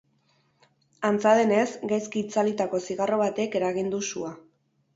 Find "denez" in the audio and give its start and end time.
1.41-1.67